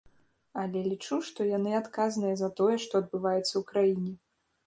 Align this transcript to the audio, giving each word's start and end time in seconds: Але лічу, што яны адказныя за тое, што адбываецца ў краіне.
Але 0.61 0.79
лічу, 0.91 1.17
што 1.27 1.45
яны 1.49 1.75
адказныя 1.81 2.35
за 2.41 2.49
тое, 2.61 2.75
што 2.85 2.93
адбываецца 3.03 3.51
ў 3.57 3.61
краіне. 3.71 4.11